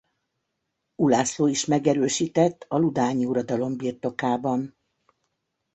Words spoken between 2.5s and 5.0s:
a ludányi uradalom birtokában.